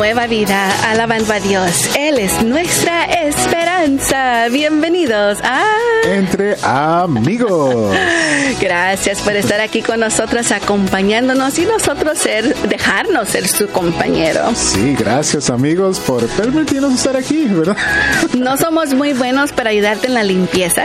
Nueva 0.00 0.26
Vida, 0.28 0.72
alabando 0.90 1.30
a 1.34 1.40
Dios. 1.40 1.90
Él 1.94 2.18
es 2.18 2.42
nuestra 2.42 3.04
esperanza. 3.04 4.48
Bienvenidos 4.48 5.40
a 5.44 5.62
Entre 6.06 6.56
amigos. 6.62 7.94
Gracias 8.58 9.20
por 9.20 9.36
estar 9.36 9.60
aquí 9.60 9.82
con 9.82 10.00
nosotros, 10.00 10.52
acompañándonos 10.52 11.58
y 11.58 11.66
nosotros 11.66 12.16
ser, 12.18 12.56
dejarnos 12.62 13.28
ser 13.28 13.46
su 13.46 13.68
compañero. 13.68 14.50
Sí, 14.54 14.96
gracias 14.98 15.50
amigos 15.50 16.00
por 16.00 16.26
permitirnos 16.28 16.94
estar 16.94 17.14
aquí, 17.14 17.44
¿verdad? 17.44 17.76
No 18.32 18.56
somos 18.56 18.94
muy 18.94 19.12
buenos 19.12 19.52
para 19.52 19.68
ayudarte 19.68 20.06
en 20.06 20.14
la 20.14 20.24
limpieza, 20.24 20.84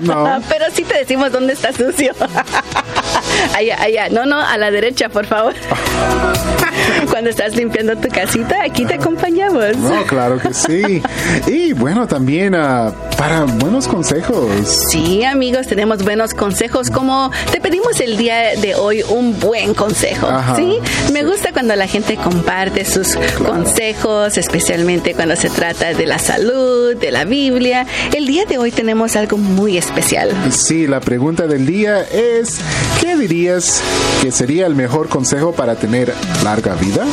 No. 0.00 0.40
pero 0.48 0.66
sí 0.72 0.84
te 0.84 0.96
decimos 0.98 1.32
dónde 1.32 1.54
está 1.54 1.72
sucio. 1.72 2.14
Allá, 3.56 3.82
allá. 3.82 4.08
No, 4.10 4.26
no, 4.26 4.40
a 4.40 4.56
la 4.58 4.70
derecha, 4.70 5.08
por 5.08 5.26
favor. 5.26 5.54
Cuando 7.10 7.30
estás 7.30 7.54
limpiando 7.56 7.96
tu 7.96 8.08
casita, 8.08 8.62
aquí 8.62 8.84
te 8.84 8.94
acompañamos. 8.94 9.76
No, 9.76 10.04
claro 10.06 10.38
que 10.38 10.52
sí. 10.52 11.02
Y 11.46 11.72
bueno, 11.72 12.06
también 12.06 12.54
ah, 12.54 12.92
para 13.16 13.44
buenos 13.44 13.88
consejos. 13.88 14.48
Sí, 14.88 15.24
amigos, 15.24 15.66
tenemos 15.66 16.02
buenos 16.02 16.34
consejos. 16.34 16.90
Como 16.90 17.30
te 17.50 17.60
pedimos 17.60 18.00
el 18.00 18.16
día 18.16 18.56
de 18.60 18.74
hoy 18.74 19.02
un 19.08 19.38
buen 19.38 19.74
consejo. 19.74 20.26
Ajá, 20.26 20.56
¿sí? 20.56 20.78
Me 21.12 21.24
gusta 21.24 21.52
cuando 21.52 21.76
la 21.76 21.86
gente 21.86 22.16
comparte 22.16 22.84
sus 22.84 23.16
consejos, 23.44 24.36
especialmente 24.38 25.14
cuando 25.14 25.36
se 25.36 25.50
trata 25.50 25.94
de 25.94 26.06
la 26.06 26.18
salud, 26.18 26.96
de 26.96 27.10
la 27.10 27.24
Biblia. 27.24 27.86
El 28.14 28.26
día 28.26 28.44
de 28.44 28.58
hoy 28.58 28.70
tenemos 28.70 29.16
algo 29.16 29.36
muy 29.36 29.76
especial. 29.76 30.30
Sí, 30.50 30.86
la 30.86 31.00
pregunta 31.00 31.46
del 31.46 31.66
día 31.66 32.00
es, 32.02 32.58
¿qué 33.04 33.16
dirías 33.16 33.82
que 34.22 34.32
sería 34.32 34.66
el 34.66 34.74
mejor 34.74 35.10
consejo 35.10 35.52
para 35.52 35.74
tener 35.76 36.14
larga 36.42 36.74
vida? 36.74 37.04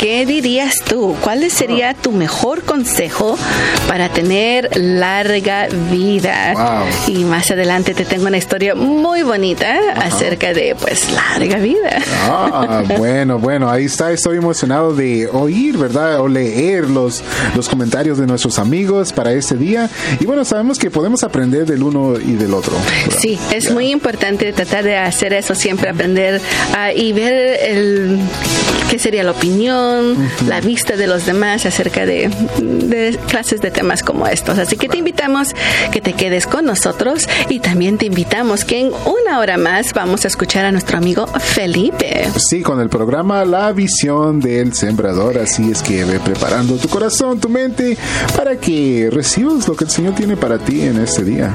¿Qué 0.00 0.26
dirías 0.26 0.80
tú? 0.88 1.14
¿Cuál 1.22 1.48
sería 1.52 1.94
tu 1.94 2.10
mejor 2.10 2.62
consejo 2.64 3.38
para 3.86 4.08
tener 4.08 4.70
larga 4.76 5.68
vida? 5.92 6.52
Wow. 7.06 7.14
Y 7.16 7.24
más 7.24 7.48
adelante 7.52 7.94
te 7.94 8.04
tengo 8.04 8.26
una 8.26 8.38
historia 8.38 8.74
muy 8.74 9.22
bonita 9.22 9.78
acerca 9.94 10.52
de 10.52 10.74
pues 10.74 11.08
larga 11.12 11.58
vida. 11.58 11.98
Ah, 12.24 12.82
bueno, 12.98 13.38
bueno, 13.38 13.70
ahí 13.70 13.84
está. 13.84 14.10
Estoy 14.10 14.38
emocionado 14.38 14.94
de 14.96 15.28
oír, 15.28 15.78
¿verdad? 15.78 16.20
O 16.20 16.26
leer 16.28 16.90
los, 16.90 17.22
los 17.54 17.68
comentarios 17.68 18.18
de 18.18 18.26
nuestros 18.26 18.58
amigos 18.58 19.12
para 19.12 19.32
este 19.32 19.54
día. 19.56 19.88
Y 20.18 20.26
bueno, 20.26 20.44
sabemos 20.44 20.78
que 20.80 20.90
podemos 20.90 21.22
aprender 21.22 21.66
del 21.66 21.84
uno 21.84 22.14
y 22.18 22.32
del 22.32 22.52
otro. 22.52 22.74
¿verdad? 22.74 23.18
Sí, 23.20 23.38
es 23.52 23.64
Ya. 23.66 23.72
muy 23.72 23.90
importante 23.92 24.52
tratar 24.52 24.82
de 24.82 25.03
hacer 25.06 25.32
eso, 25.32 25.54
siempre 25.54 25.90
aprender 25.90 26.40
ah, 26.74 26.92
y 26.92 27.12
ver 27.12 27.58
el 27.62 28.18
qué 28.94 29.00
sería 29.00 29.24
la 29.24 29.32
opinión, 29.32 30.16
la 30.46 30.60
vista 30.60 30.96
de 30.96 31.08
los 31.08 31.26
demás 31.26 31.66
acerca 31.66 32.06
de, 32.06 32.30
de 32.62 33.18
clases 33.26 33.60
de 33.60 33.72
temas 33.72 34.04
como 34.04 34.28
estos. 34.28 34.56
Así 34.56 34.76
que 34.76 34.88
te 34.88 34.98
invitamos 34.98 35.48
que 35.90 36.00
te 36.00 36.12
quedes 36.12 36.46
con 36.46 36.64
nosotros 36.64 37.28
y 37.48 37.58
también 37.58 37.98
te 37.98 38.06
invitamos 38.06 38.64
que 38.64 38.78
en 38.78 38.92
una 39.04 39.40
hora 39.40 39.56
más 39.56 39.92
vamos 39.94 40.24
a 40.24 40.28
escuchar 40.28 40.64
a 40.64 40.70
nuestro 40.70 40.96
amigo 40.96 41.26
Felipe. 41.26 42.28
Sí, 42.36 42.62
con 42.62 42.78
el 42.78 42.88
programa 42.88 43.44
La 43.44 43.72
Visión 43.72 44.38
del 44.38 44.72
Sembrador. 44.74 45.38
Así 45.38 45.72
es 45.72 45.82
que 45.82 46.04
ve 46.04 46.20
preparando 46.20 46.76
tu 46.76 46.88
corazón, 46.88 47.40
tu 47.40 47.48
mente, 47.48 47.98
para 48.36 48.54
que 48.58 49.08
recibas 49.10 49.66
lo 49.66 49.74
que 49.74 49.86
el 49.86 49.90
Señor 49.90 50.14
tiene 50.14 50.36
para 50.36 50.60
ti 50.60 50.82
en 50.82 51.00
este 51.00 51.24
día. 51.24 51.52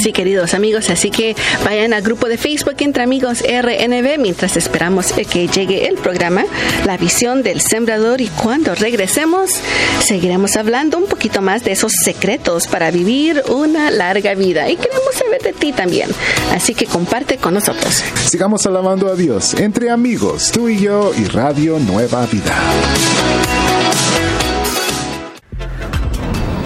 Sí, 0.00 0.12
queridos 0.12 0.54
amigos, 0.54 0.88
así 0.88 1.10
que 1.10 1.34
vayan 1.64 1.94
al 1.94 2.02
grupo 2.02 2.28
de 2.28 2.38
Facebook 2.38 2.76
Entre 2.78 3.02
Amigos 3.02 3.42
RNB 3.42 4.20
mientras 4.20 4.56
esperamos 4.56 5.12
que 5.12 5.48
llegue 5.48 5.88
el 5.88 5.96
programa 5.96 6.44
La 6.84 6.96
Visión 6.96 7.42
del 7.42 7.60
Sembrador 7.60 8.20
y 8.20 8.28
cuando 8.28 8.74
regresemos 8.74 9.50
seguiremos 10.04 10.56
hablando 10.56 10.98
un 10.98 11.06
poquito 11.06 11.42
más 11.42 11.64
de 11.64 11.72
esos 11.72 11.92
secretos 11.92 12.66
para 12.66 12.90
vivir 12.90 13.42
una 13.48 13.90
larga 13.90 14.34
vida 14.34 14.68
y 14.68 14.76
queremos 14.76 15.14
saber 15.14 15.42
de 15.42 15.52
ti 15.52 15.72
también, 15.72 16.10
así 16.52 16.74
que 16.74 16.86
comparte 16.86 17.36
con 17.36 17.54
nosotros. 17.54 18.02
Sigamos 18.28 18.66
alabando 18.66 19.08
a 19.08 19.14
Dios 19.14 19.54
entre 19.54 19.90
amigos, 19.90 20.50
tú 20.52 20.68
y 20.68 20.78
yo 20.78 21.12
y 21.16 21.24
Radio 21.24 21.78
Nueva 21.78 22.26
Vida. 22.26 22.54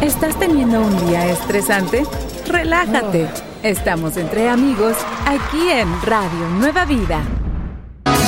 ¿Estás 0.00 0.38
teniendo 0.38 0.80
un 0.80 1.06
día 1.06 1.26
estresante? 1.30 2.04
Relájate. 2.46 3.26
Estamos 3.62 4.16
entre 4.16 4.48
amigos 4.48 4.96
aquí 5.26 5.70
en 5.70 5.88
Radio 6.02 6.48
Nueva 6.58 6.84
Vida. 6.84 7.22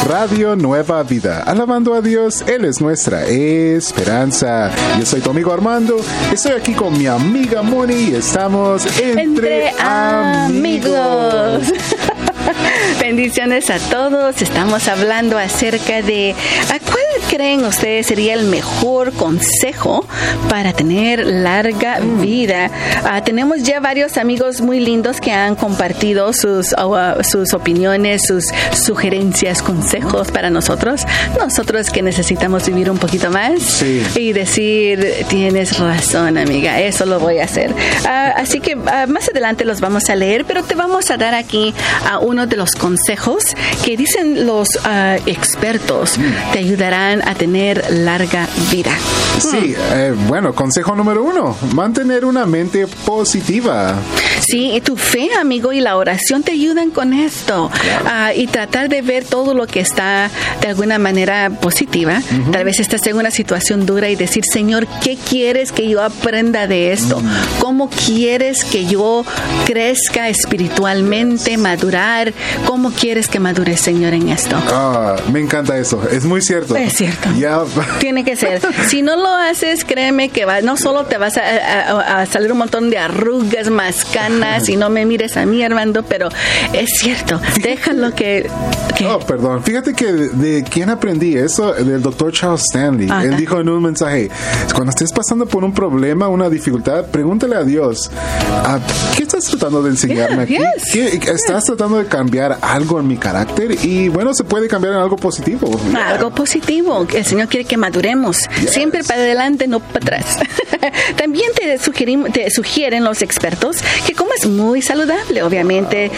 Radio 0.07 0.55
Nueva 0.55 1.03
Vida, 1.03 1.43
alabando 1.43 1.93
a 1.93 2.01
Dios, 2.01 2.45
Él 2.47 2.65
es 2.65 2.81
nuestra 2.81 3.27
esperanza. 3.27 4.71
Yo 5.01 5.05
soy 5.05 5.21
tu 5.21 5.31
amigo 5.31 5.53
Armando, 5.53 5.97
estoy 6.33 6.53
aquí 6.53 6.75
con 6.75 6.97
mi 6.97 7.09
amiga 7.09 7.63
Moni 7.63 8.11
y 8.11 8.15
estamos 8.15 8.87
entre, 9.01 9.71
Entre 9.71 9.71
amigos. 9.81 11.65
Bendiciones 13.01 13.69
a 13.69 13.79
todos. 13.79 14.41
Estamos 14.41 14.87
hablando 14.87 15.39
acerca 15.39 16.03
de 16.03 16.37
¿a 16.71 16.79
cuál 16.79 16.96
creen 17.37 17.67
ustedes 17.67 18.07
sería 18.07 18.33
el 18.33 18.45
mejor 18.47 19.13
consejo 19.13 20.07
para 20.49 20.73
tener 20.73 21.19
larga 21.27 21.99
vida? 22.01 22.71
Ah, 23.05 23.23
tenemos 23.23 23.63
ya 23.63 23.79
varios 23.79 24.17
amigos 24.17 24.63
muy 24.63 24.81
lindos 24.81 25.21
que 25.21 25.33
han 25.33 25.55
compartido 25.55 26.33
sus, 26.33 26.75
ah, 26.79 27.17
sus 27.23 27.53
opiniones, 27.53 28.23
sus 28.27 28.47
sugerencias, 28.73 29.61
consejos 29.61 30.31
para 30.31 30.49
nosotros. 30.49 31.03
Nosotros 31.39 31.91
que 31.91 32.01
necesitamos 32.01 32.65
vivir 32.67 32.91
un 32.91 32.97
poquito 32.97 33.31
más 33.31 33.61
Sí. 33.63 34.03
y 34.17 34.33
decir, 34.33 35.27
tienes 35.29 35.79
razón, 35.79 36.39
amiga, 36.39 36.81
eso 36.81 37.05
lo 37.05 37.21
voy 37.21 37.41
a 37.41 37.45
hacer. 37.45 37.71
Ah, 38.07 38.33
así 38.37 38.61
que 38.61 38.77
más 38.77 39.29
adelante 39.29 39.67
los 39.67 39.83
vamos 39.83 40.09
a 40.09 40.15
leer, 40.17 40.47
pero 40.47 40.63
te 40.63 40.75
vamos 40.75 41.11
a 41.11 41.19
dar 41.19 41.35
aquí 41.35 41.75
a 42.09 42.19
uno 42.19 42.47
de 42.47 42.57
los 42.57 42.73
consejos 42.77 43.45
que 43.85 43.99
dicen 43.99 44.47
los 44.47 44.79
expertos 45.27 46.19
te 46.53 46.61
ayudarán 46.61 47.26
a 47.27 47.35
tener 47.35 47.85
larga 47.91 48.49
vida. 48.71 48.93
Sí, 49.39 49.75
eh, 49.77 50.15
bueno, 50.29 50.55
consejo 50.55 50.95
número 50.95 51.23
uno, 51.23 51.57
mantener 51.75 52.25
una 52.25 52.47
mente 52.47 52.87
positiva. 53.05 53.95
Sí, 54.41 54.73
y 54.75 54.81
tu 54.81 54.97
fe, 54.97 55.31
amigo, 55.39 55.73
y 55.73 55.81
la 55.81 55.97
oración 55.97 56.43
te 56.43 56.53
ayudan 56.53 56.91
con 56.91 57.13
esto. 57.13 57.71
Ah, 58.07 58.33
y 58.35 58.47
tratar 58.47 58.89
de 58.89 59.03
ver 59.03 59.25
todo 59.25 59.55
lo 59.55 59.67
que 59.67 59.81
está 59.81 60.31
de 60.61 60.69
alguna 60.69 60.99
manera 60.99 61.51
positiva. 61.51 62.23
Tal 62.53 62.65
vez 62.65 62.81
estás 62.81 63.07
en 63.07 63.17
una 63.17 63.31
situación 63.31 63.87
dura 63.87 64.09
y 64.09 64.17
decir, 64.17 64.45
Señor, 64.51 64.87
¿qué 65.03 65.17
quieres 65.17 65.73
que 65.73 65.89
yo 65.89 66.03
aprenda 66.03 66.67
de 66.67 66.93
esto? 66.93 67.21
¿Cómo 67.59 67.91
quieres 67.91 68.65
que 68.65 68.87
yo 68.87 69.25
crezca 69.67 70.29
espiritualmente, 70.29 71.57
madurar? 71.59 72.33
¿Cómo 72.67 72.93
quieres 72.93 73.29
que 73.29 73.41
madure, 73.41 73.77
Señor, 73.77 74.15
en 74.15 74.29
esto? 74.29 74.57
Ah, 74.69 75.17
me 75.33 75.41
encanta 75.41 75.77
eso, 75.77 76.03
es 76.11 76.25
muy 76.25 76.41
cierto. 76.41 76.77
Es 76.77 76.95
cierto. 76.95 77.16
Ya, 77.39 77.63
Tiene 77.99 78.25
que 78.25 78.37
ser. 78.37 78.61
Si 78.89 79.03
no 79.03 79.17
lo 79.17 79.29
haces, 79.29 79.85
créeme 79.85 80.29
que 80.29 80.45
va, 80.45 80.61
no 80.61 80.77
solo 80.77 81.05
te 81.07 81.19
vas 81.19 81.37
a, 81.37 81.43
a- 81.43 82.21
a 82.23 82.27
salir 82.27 82.53
un 82.53 82.59
montón 82.59 82.91
de 82.91 82.99
arrugas, 82.99 83.69
más 83.71 84.05
canas, 84.05 84.69
y 84.69 84.77
no 84.77 84.89
me 84.91 85.05
mires 85.07 85.37
a 85.37 85.45
mí, 85.47 85.63
Armando, 85.63 86.03
pero 86.03 86.29
es 86.73 86.99
cierto. 86.99 87.41
Déjalo 87.63 88.15
que. 88.15 88.49
que- 88.97 89.07
Oh, 89.07 89.19
perdón. 89.21 89.63
Fíjate 89.63 89.93
que 89.95 90.13
de, 90.13 90.29
de 90.31 90.65
quién 90.65 90.91
aprendí 90.91 91.37
eso, 91.37 91.73
del 91.73 92.03
doctor 92.03 92.33
Charles 92.33 92.63
Stanley. 92.63 93.09
Ajá. 93.11 93.25
Él 93.25 93.37
dijo 93.37 93.61
en 93.61 93.69
un 93.69 93.83
mensaje, 93.83 94.31
cuando 94.75 94.91
estés 94.91 95.13
pasando 95.13 95.47
por 95.47 95.65
un 95.65 95.73
problema, 95.73 96.29
una 96.29 96.49
dificultad, 96.49 97.07
pregúntale 97.07 97.57
a 97.57 97.63
Dios, 97.65 98.11
"Ah, 98.51 98.79
¿qué 99.17 99.23
estás 99.25 99.45
tratando 99.45 99.83
de 99.83 99.91
enseñarme 99.91 100.43
aquí? 100.45 100.57
Yeah, 100.57 100.73
yes, 100.75 100.93
¿Qué- 101.21 101.31
¿Estás 101.33 101.65
tratando 101.65 101.99
de 101.99 102.07
cambiar 102.07 102.59
algo 102.63 102.99
en 103.01 103.07
mi 103.09 103.17
carácter? 103.17 103.77
Y 103.85 104.09
bueno, 104.09 104.33
se 104.35 104.45
puede 104.45 104.69
cambiar 104.69 104.95
en 104.95 105.01
algo 105.01 105.17
positivo. 105.17 105.79
Algo 105.97 106.31
positivo. 106.31 106.96
El 107.05 107.25
Señor 107.25 107.49
quiere 107.49 107.65
que 107.65 107.77
maduremos. 107.77 108.39
Siempre 108.69 109.03
para 109.05 109.21
adelante, 109.21 109.67
no 109.67 109.81
para 109.81 109.99
atrás. 109.99 110.39
También 111.17 111.51
te, 111.55 111.79
sugerimos, 111.79 112.33
te 112.33 112.51
sugieren 112.51 113.05
los 113.05 113.23
expertos 113.23 113.79
que 114.07 114.15
comas 114.15 114.47
muy 114.47 114.83
saludable. 114.83 115.43
Obviamente, 115.43 116.11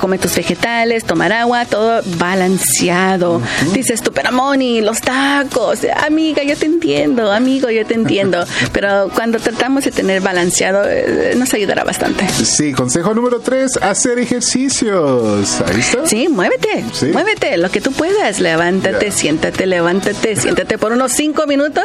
come 0.00 0.18
tus 0.18 0.34
vegetales, 0.34 1.04
tomar 1.04 1.32
agua, 1.32 1.64
todo 1.64 2.02
balanceado. 2.18 3.40
Dices 3.72 4.02
tú, 4.02 4.12
pero 4.12 4.32
Moni, 4.32 4.80
los 4.80 5.00
tacos. 5.00 5.80
Amiga, 6.06 6.42
yo 6.42 6.56
te 6.56 6.66
entiendo. 6.66 7.30
Amigo, 7.32 7.70
yo 7.70 7.86
te 7.86 7.94
entiendo. 7.94 8.44
pero 8.72 9.08
cuando 9.14 9.38
tratamos 9.38 9.84
de 9.84 9.90
tener 9.90 10.20
balanceado, 10.20 10.82
eh, 10.86 11.34
nos 11.36 11.52
ayudará 11.54 11.84
bastante. 11.84 12.26
Sí, 12.28 12.72
consejo 12.72 13.14
número 13.14 13.40
tres, 13.40 13.76
hacer 13.76 14.18
ejercicios. 14.18 15.60
Ahí 15.60 15.80
está. 15.80 16.06
Sí, 16.06 16.28
muévete. 16.28 16.84
Muévete, 17.12 17.56
lo 17.56 17.70
que 17.70 17.80
tú 17.80 17.92
puedas. 17.92 18.40
Levántate, 18.40 19.10
siéntate, 19.10 19.66
levántate, 19.66 20.25
siéntate 20.34 20.78
por 20.78 20.92
unos 20.92 21.12
cinco 21.12 21.46
minutos. 21.46 21.84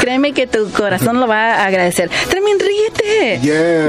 Créeme 0.00 0.32
que 0.32 0.46
tu 0.46 0.70
corazón 0.70 1.20
lo 1.20 1.28
va 1.28 1.54
a 1.54 1.66
agradecer. 1.66 2.10
También 2.30 2.58
ríete. 2.58 3.38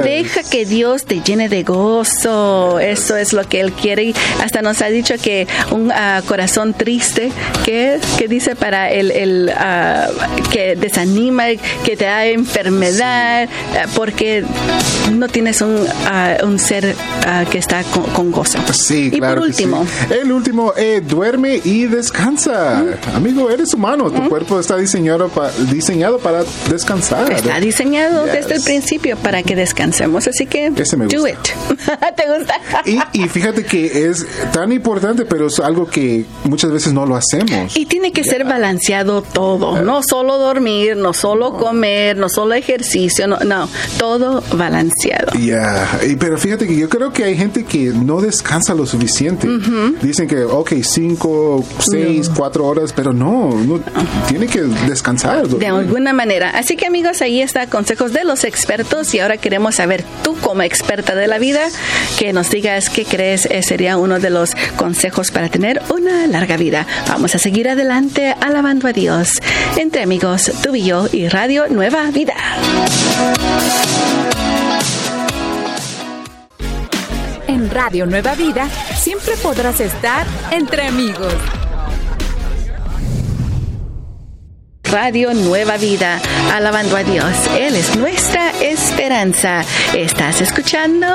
Deja 0.03 0.43
que 0.43 0.65
Dios 0.65 1.05
te 1.05 1.21
llene 1.21 1.49
de 1.49 1.63
gozo. 1.63 2.79
Eso 2.79 3.15
es 3.15 3.33
lo 3.33 3.47
que 3.47 3.61
Él 3.61 3.71
quiere. 3.71 4.03
Y 4.03 4.15
hasta 4.43 4.61
nos 4.61 4.81
ha 4.81 4.87
dicho 4.87 5.15
que 5.21 5.47
un 5.71 5.91
ah, 5.91 6.21
corazón 6.27 6.73
triste, 6.73 7.31
que 7.65 7.99
que 8.17 8.27
dice 8.27 8.55
para 8.55 8.91
el, 8.91 9.11
el 9.11 9.51
ah, 9.55 10.07
que 10.51 10.75
desanima, 10.75 11.45
que 11.83 11.95
te 11.95 12.05
da 12.05 12.25
enfermedad, 12.25 13.47
ah, 13.73 13.85
porque 13.95 14.43
no 15.11 15.27
tienes 15.27 15.61
un, 15.61 15.87
un 16.43 16.59
ser 16.59 16.95
que 17.51 17.57
está 17.57 17.83
con, 17.83 18.31
gozo. 18.31 18.59
Sí, 18.73 19.09
y 19.13 19.19
por 19.19 19.39
último, 19.39 19.85
el 20.09 20.31
último, 20.31 20.73
eh, 20.75 21.01
duerme 21.05 21.59
y 21.63 21.85
descansa. 21.85 22.83
Amigo, 23.13 23.49
eres 23.49 23.73
humano, 23.73 23.86
tu 23.95 24.29
cuerpo 24.29 24.59
está 24.59 24.77
diseñado, 24.77 25.29
diseñado 25.71 26.19
para 26.19 26.43
descansar. 26.69 27.31
Está 27.31 27.59
diseñado 27.59 28.25
desde 28.25 28.55
el 28.55 28.63
principio 28.63 29.17
para 29.17 29.43
que 29.43 29.55
descansemos, 29.55 30.27
así 30.27 30.45
que 30.45 30.71
Ese 30.75 30.97
me 30.97 31.05
gusta. 31.05 31.19
do 31.19 31.27
it. 31.27 31.37
¿Te 32.15 32.37
gusta? 32.37 32.55
y, 33.13 33.27
fíjate 33.29 33.65
que 33.65 34.09
es 34.09 34.25
tan 34.51 34.71
importante, 34.71 35.25
pero 35.25 35.47
es 35.47 35.59
algo 35.59 35.87
que 35.87 36.25
muchas 36.43 36.71
veces 36.71 36.93
no 36.93 37.05
lo 37.05 37.15
hacemos. 37.15 37.75
Y 37.75 37.85
tiene 37.85 38.11
que 38.11 38.23
ser 38.23 38.43
balanceado 38.43 39.21
todo, 39.21 39.81
no 39.81 40.01
solo 40.03 40.37
dormir, 40.37 40.97
no 40.97 41.13
solo 41.13 41.57
comer, 41.57 42.17
no 42.17 42.29
solo 42.29 42.53
ejercicio, 42.53 43.27
no, 43.27 43.39
no 43.39 43.69
todo 43.97 44.43
balanceado. 44.53 45.37
Ya, 45.39 45.87
pero 46.19 46.37
fíjate 46.37 46.67
que 46.67 46.75
yo 46.75 46.89
creo 46.89 47.11
que 47.11 47.23
hay 47.23 47.37
gente 47.37 47.63
que 47.63 47.91
no 47.93 48.21
descansa 48.21 48.73
lo 48.73 48.85
suficiente. 48.85 49.47
Dicen 50.01 50.27
que, 50.27 50.43
ok, 50.43 50.73
cinco, 50.81 51.63
seis, 51.79 52.29
cuatro 52.35 52.65
horas, 52.65 52.93
pero 52.93 53.13
no, 53.13 53.49
no, 53.51 53.76
tiene 54.27 54.47
que 54.47 54.61
descansar. 54.61 55.47
De 55.47 55.67
alguna 55.67 56.13
manera. 56.13 56.51
Así 56.51 56.75
que 56.75 56.87
amigos, 56.87 57.21
ahí 57.21 57.41
está 57.41 57.67
consejos 57.67 58.13
de 58.13 58.23
los 58.23 58.43
expertos 58.43 59.13
y 59.13 59.19
ahora 59.19 59.37
queremos 59.37 59.75
saber 59.75 60.03
tú 60.23 60.35
como 60.41 60.61
experta 60.61 61.15
de 61.15 61.27
la 61.27 61.37
vida 61.39 61.61
que 62.17 62.33
nos 62.33 62.49
digas 62.49 62.89
qué 62.89 63.05
crees 63.05 63.45
eh, 63.45 63.61
sería 63.63 63.97
uno 63.97 64.19
de 64.19 64.29
los 64.29 64.55
consejos 64.75 65.31
para 65.31 65.49
tener 65.49 65.81
una 65.89 66.27
larga 66.27 66.57
vida. 66.57 66.85
Vamos 67.07 67.35
a 67.35 67.37
seguir 67.37 67.69
adelante 67.69 68.35
alabando 68.41 68.87
a 68.87 68.93
Dios. 68.93 69.39
Entre 69.75 70.03
amigos, 70.03 70.51
tú 70.63 70.75
y 70.75 70.83
yo 70.83 71.07
y 71.11 71.27
Radio 71.27 71.67
Nueva 71.69 72.09
Vida. 72.11 72.35
En 77.47 77.69
Radio 77.71 78.05
Nueva 78.05 78.35
Vida 78.35 78.67
siempre 78.95 79.35
podrás 79.37 79.79
estar 79.79 80.25
entre 80.51 80.87
amigos. 80.87 81.33
Radio 84.91 85.33
Nueva 85.33 85.77
Vida, 85.77 86.19
alabando 86.53 86.95
a 86.95 87.03
Dios. 87.03 87.25
Él 87.59 87.75
es 87.75 87.97
nuestra 87.97 88.51
esperanza. 88.61 89.63
¿Estás 89.93 90.39
escuchando? 90.41 91.07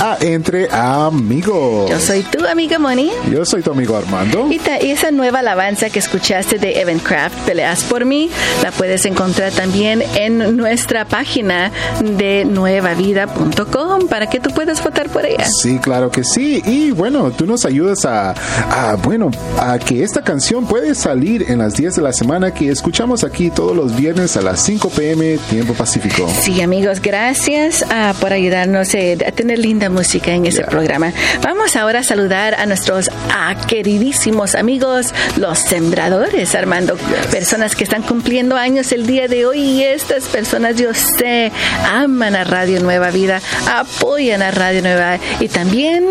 A 0.00 0.16
Entre 0.20 0.68
Amigos. 0.70 1.90
Yo 1.90 2.00
soy 2.00 2.22
tu 2.22 2.44
amiga 2.46 2.78
Moni. 2.78 3.10
Yo 3.30 3.44
soy 3.44 3.62
tu 3.62 3.72
amigo 3.72 3.96
Armando. 3.96 4.48
Y, 4.50 4.60
esa 4.88 5.10
nueva 5.10 5.40
alabanza 5.40 5.90
que 5.90 5.98
escuchaste 5.98 6.58
de 6.58 6.80
Evan 6.80 7.00
Craft, 7.00 7.38
Peleas 7.46 7.84
por 7.84 8.04
mí, 8.04 8.30
la 8.62 8.70
puedes 8.70 9.04
encontrar 9.04 9.52
también 9.52 10.02
en 10.14 10.56
nuestra 10.56 11.04
página 11.04 11.70
de 12.02 12.44
nuevavida.com 12.44 14.08
para 14.08 14.28
que 14.28 14.40
tú 14.40 14.50
puedas 14.50 14.82
votar 14.82 15.08
por 15.08 15.26
ella. 15.26 15.46
Sí, 15.62 15.78
claro 15.78 16.10
que 16.10 16.24
sí. 16.24 16.62
Y 16.64 16.92
bueno, 16.92 17.30
tú 17.30 17.46
nos 17.46 17.64
ayudas 17.64 18.04
a, 18.04 18.30
a 18.30 18.96
bueno, 18.96 19.30
a 19.58 19.78
que 19.78 20.02
esta 20.02 20.22
canción 20.22 20.66
puede 20.66 20.94
salir 20.94 21.44
en 21.48 21.58
las 21.58 21.74
10 21.74 21.96
de 21.96 22.02
la 22.02 22.12
semana 22.12 22.54
que 22.54 22.70
escuchamos 22.70 23.17
aquí 23.24 23.50
todos 23.50 23.76
los 23.76 23.96
viernes 23.96 24.36
a 24.36 24.42
las 24.42 24.64
5 24.64 24.90
pm, 24.90 25.38
tiempo 25.50 25.74
pacífico. 25.74 26.28
Sí, 26.40 26.60
amigos, 26.60 27.00
gracias 27.00 27.84
ah, 27.90 28.14
por 28.20 28.32
ayudarnos 28.32 28.94
eh, 28.94 29.18
a 29.26 29.32
tener 29.32 29.58
linda 29.58 29.90
música 29.90 30.32
en 30.32 30.46
ese 30.46 30.62
programa. 30.64 31.12
Vamos 31.42 31.76
ahora 31.76 32.00
a 32.00 32.02
saludar 32.02 32.54
a 32.54 32.66
nuestros 32.66 33.10
ah, 33.30 33.54
queridísimos 33.66 34.54
amigos, 34.54 35.12
los 35.36 35.58
sembradores, 35.58 36.54
Armando. 36.54 36.96
Personas 37.30 37.74
que 37.74 37.84
están 37.84 38.02
cumpliendo 38.02 38.56
años 38.56 38.92
el 38.92 39.06
día 39.06 39.28
de 39.28 39.46
hoy 39.46 39.60
y 39.60 39.84
estas 39.84 40.24
personas, 40.24 40.76
yo 40.76 40.94
sé, 40.94 41.50
aman 41.90 42.34
a 42.34 42.44
Radio 42.44 42.80
Nueva 42.80 43.10
Vida, 43.10 43.40
apoyan 43.70 44.42
a 44.42 44.50
Radio 44.50 44.82
Nueva 44.82 45.18
y 45.40 45.48
también 45.48 46.04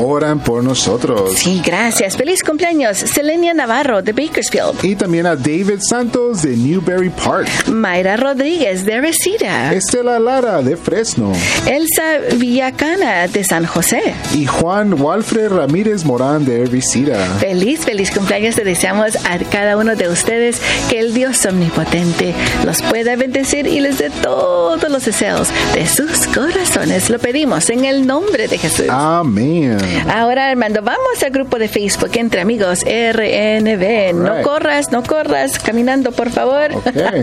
oran 0.00 0.40
por 0.40 0.62
nosotros. 0.62 1.34
Sí, 1.36 1.62
gracias. 1.64 2.16
Feliz 2.16 2.42
cumpleaños, 2.42 2.98
Selenia 2.98 3.54
Navarro 3.54 4.02
de 4.02 4.12
Bakersfield. 4.12 4.84
Y 4.84 4.94
también 4.96 5.26
a 5.26 5.36
David 5.36 5.80
Santos 5.80 6.37
de 6.42 6.56
Newberry 6.56 7.10
Park. 7.10 7.48
Mayra 7.68 8.16
Rodríguez 8.16 8.84
de 8.84 9.00
Resida. 9.00 9.72
Estela 9.72 10.18
Lara 10.18 10.62
de 10.62 10.76
Fresno. 10.76 11.32
Elsa 11.66 12.36
Villacana 12.36 13.26
de 13.26 13.42
San 13.44 13.66
José. 13.66 14.14
Y 14.34 14.46
Juan 14.46 15.00
Walfred 15.00 15.48
Ramírez 15.48 16.04
Morán 16.04 16.44
de 16.44 16.66
Resida. 16.66 17.18
Feliz, 17.40 17.80
feliz 17.80 18.10
cumpleaños. 18.10 18.54
Te 18.54 18.64
deseamos 18.64 19.16
a 19.26 19.38
cada 19.50 19.76
uno 19.76 19.96
de 19.96 20.08
ustedes 20.08 20.60
que 20.88 21.00
el 21.00 21.14
Dios 21.14 21.44
omnipotente 21.46 22.34
los 22.64 22.82
pueda 22.82 23.16
bendecir 23.16 23.66
y 23.66 23.80
les 23.80 23.98
dé 23.98 24.10
todos 24.10 24.90
los 24.90 25.04
deseos 25.04 25.48
de 25.74 25.86
sus 25.86 26.26
corazones. 26.28 27.10
Lo 27.10 27.18
pedimos 27.18 27.68
en 27.70 27.84
el 27.84 28.06
nombre 28.06 28.48
de 28.48 28.58
Jesús. 28.58 28.86
Amén. 28.88 29.78
Ahora, 30.08 30.50
Armando, 30.50 30.82
vamos 30.82 31.22
al 31.22 31.30
grupo 31.30 31.58
de 31.58 31.68
Facebook 31.68 32.10
entre 32.14 32.40
amigos 32.40 32.84
RNB. 32.84 34.14
No 34.14 34.42
corras, 34.42 34.92
no 34.92 35.02
corras, 35.02 35.58
caminando 35.58 36.12
por 36.12 36.27
favor. 36.30 36.70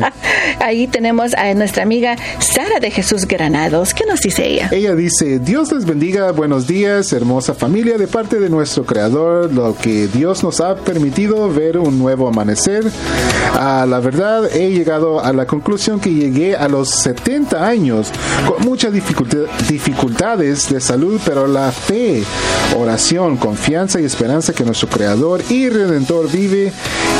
Ahí 0.59 0.87
tenemos 0.87 1.33
a 1.33 1.53
nuestra 1.53 1.83
amiga 1.83 2.15
Sara 2.39 2.79
de 2.79 2.91
Jesús 2.91 3.25
Granados. 3.25 3.93
¿Qué 3.93 4.05
nos 4.05 4.21
dice 4.21 4.45
ella? 4.47 4.69
Ella 4.71 4.95
dice, 4.95 5.39
Dios 5.39 5.71
les 5.71 5.85
bendiga, 5.85 6.31
buenos 6.31 6.67
días, 6.67 7.11
hermosa 7.13 7.53
familia, 7.53 7.97
de 7.97 8.07
parte 8.07 8.39
de 8.39 8.49
nuestro 8.49 8.85
Creador, 8.85 9.53
lo 9.53 9.75
que 9.75 10.07
Dios 10.07 10.43
nos 10.43 10.61
ha 10.61 10.75
permitido 10.75 11.51
ver 11.51 11.77
un 11.77 11.99
nuevo 11.99 12.27
amanecer. 12.27 12.83
A 13.53 13.85
la 13.85 13.99
verdad, 13.99 14.49
he 14.55 14.71
llegado 14.71 15.23
a 15.23 15.33
la 15.33 15.45
conclusión 15.45 15.99
que 15.99 16.13
llegué 16.13 16.55
a 16.55 16.67
los 16.67 16.89
70 16.89 17.65
años 17.65 18.11
con 18.47 18.65
muchas 18.65 18.93
dificultades 18.93 20.69
de 20.69 20.81
salud, 20.81 21.19
pero 21.25 21.47
la 21.47 21.71
fe, 21.71 22.23
oración, 22.77 23.37
confianza 23.37 23.99
y 23.99 24.05
esperanza 24.05 24.53
que 24.53 24.63
nuestro 24.63 24.89
Creador 24.89 25.41
y 25.49 25.69
Redentor 25.69 26.31
vive 26.31 26.71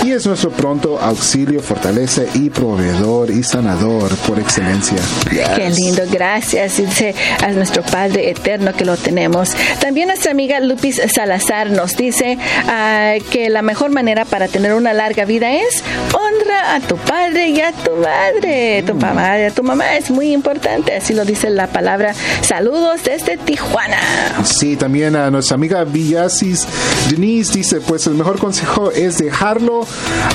y 0.04 0.12
es 0.12 0.26
nuestro 0.26 0.52
pronto 0.52 1.00
auxilio 1.00 1.62
fortalece 1.76 2.28
y 2.36 2.50
proveedor 2.50 3.30
y 3.30 3.44
sanador 3.44 4.16
por 4.28 4.40
excelencia. 4.40 4.98
Qué 5.30 5.70
lindo, 5.70 6.04
gracias. 6.10 6.78
Dice 6.78 7.14
a 7.44 7.52
nuestro 7.52 7.84
Padre 7.84 8.30
eterno 8.30 8.74
que 8.74 8.86
lo 8.86 8.96
tenemos. 8.96 9.54
También 9.82 10.08
nuestra 10.08 10.32
amiga 10.32 10.60
Lupis 10.62 11.02
Salazar 11.14 11.70
nos 11.70 11.98
dice 11.98 12.38
uh, 12.38 13.24
que 13.30 13.50
la 13.50 13.62
mejor 13.62 13.92
manera 13.92 14.24
para 14.24 14.48
tener 14.48 14.74
una 14.74 14.94
larga 14.94 15.26
vida 15.26 15.54
es 15.54 15.84
honra 16.14 16.76
a 16.76 16.80
tu 16.80 16.96
padre 16.96 17.50
y 17.50 17.60
a 17.60 17.74
tu 17.74 17.92
madre. 17.98 18.84
Tu 18.84 18.94
mamá 18.94 19.40
y 19.40 19.44
a 19.44 19.52
tu 19.52 19.64
mamá 19.64 19.96
es 19.98 20.10
muy 20.10 20.32
importante, 20.32 20.96
así 20.96 21.14
lo 21.14 21.26
dice 21.26 21.50
la 21.50 21.68
palabra. 21.68 22.14
Saludos 22.42 23.02
desde 23.04 23.38
Tijuana. 23.38 23.98
Sí, 24.46 24.78
también 24.78 25.16
a 25.16 25.30
nuestra 25.30 25.56
amiga 25.56 25.84
Villasis 25.84 26.68
Denise 27.10 27.54
dice, 27.54 27.82
pues 27.82 28.08
el 28.08 28.14
mejor 28.14 28.40
consejo 28.40 28.92
es 28.92 29.18
dejarlo, 29.18 29.86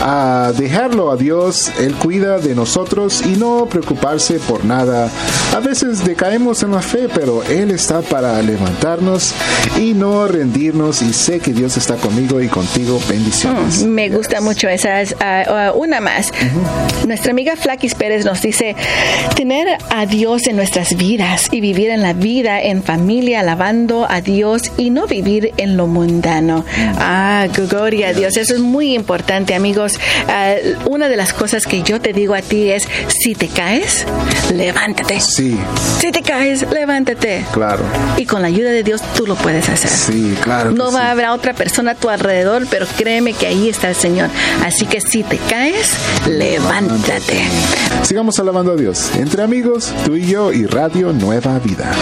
a 0.03 0.53
dejarlo 0.57 1.11
a 1.11 1.17
Dios, 1.31 1.71
Él 1.79 1.95
cuida 1.95 2.41
de 2.41 2.57
nosotros 2.57 3.23
y 3.25 3.37
no 3.37 3.67
preocuparse 3.67 4.41
por 4.41 4.65
nada. 4.65 5.09
A 5.55 5.61
veces 5.61 6.05
decaemos 6.05 6.65
en 6.65 6.73
la 6.73 6.83
fe, 6.83 7.09
pero 7.15 7.45
Él 7.45 7.71
está 7.71 8.03
para 8.03 8.43
levantarnos 8.43 9.33
y 9.81 9.95
no 9.95 10.29
rendirnos 10.29 11.01
y 11.01 11.15
sé 11.15 11.41
que 11.41 11.55
Dios 11.55 11.79
está 11.79 11.97
conmigo 11.97 12.41
y 12.43 12.49
contigo. 12.49 13.01
Bendiciones. 13.09 13.83
Mm, 13.83 13.89
me 13.89 14.11
gusta 14.11 14.43
mucho 14.43 14.69
esa. 14.69 15.03
Uh, 15.03 15.79
una 15.79 16.01
más. 16.01 16.33
Nuestra 17.07 17.31
amiga 17.31 17.57
Flaquis 17.57 17.95
Pérez 17.95 18.27
nos 18.27 18.43
dice, 18.43 18.77
tener 19.37 19.79
a 19.89 20.05
Dios 20.05 20.47
en 20.49 20.57
nuestras 20.57 20.97
vidas 20.97 21.49
y 21.51 21.63
vivir 21.63 21.89
en 21.89 22.03
la 22.03 22.13
vida 22.13 22.61
en 22.61 22.83
familia, 22.83 23.41
alabando 23.41 24.07
a 24.09 24.21
Dios 24.21 24.71
y 24.77 24.91
no 24.91 25.07
vivir 25.07 25.53
en 25.57 25.79
lo 25.79 25.87
mundano. 25.87 26.67
Ah, 26.99 27.47
gloria 27.51 28.09
a 28.09 28.13
Dios. 28.13 28.37
Eso 28.37 28.55
es 28.55 28.61
muy 28.61 28.95
importante, 28.95 29.55
amigos. 29.55 29.99
Uh, 30.27 30.91
una 30.91 31.09
de 31.09 31.17
las 31.17 31.33
cosas 31.33 31.67
que 31.67 31.83
yo 31.83 32.03
te 32.03 32.13
digo 32.13 32.35
a 32.35 32.43
ti 32.43 32.71
es, 32.71 32.87
si 33.09 33.35
te 33.35 33.49
caes, 33.49 34.05
levántate. 34.55 35.21
Sí. 35.21 35.57
Si 35.99 36.13
te 36.13 36.21
caes, 36.21 36.67
levántate. 36.71 37.47
Claro. 37.53 37.83
Y 38.19 38.27
con 38.27 38.43
la 38.43 38.49
ayuda 38.49 38.71
de 38.71 38.83
Dios 38.83 39.01
tú 39.17 39.27
lo 39.27 39.37
puedes 39.37 39.70
hacer. 39.73 39.91
Sí, 39.91 40.37
claro. 40.43 40.73
No 40.73 40.87
va 40.93 41.01
sí. 41.01 41.07
a 41.07 41.11
haber 41.11 41.29
otra 41.29 41.55
persona 41.55 41.93
a 41.93 41.95
tu 41.95 42.09
alrededor, 42.09 42.67
pero 42.71 42.87
créeme 42.97 43.33
que 43.33 43.47
ahí 43.47 43.69
está 43.69 43.89
el 43.89 43.97
Señor. 43.97 44.29
Así 44.65 44.87
que 44.87 45.01
si 45.01 45.23
te 45.23 45.39
caes, 45.39 45.93
levántate. 46.27 47.43
Sigamos 48.03 48.39
alabando 48.39 48.73
a 48.73 48.77
Dios. 48.77 49.11
Entre 49.17 49.43
amigos, 49.43 49.93
tú 50.05 50.17
y 50.17 50.27
yo 50.27 50.53
y 50.53 50.67
Radio 50.67 51.13
Nueva 51.13 51.59
Vida. 51.59 51.93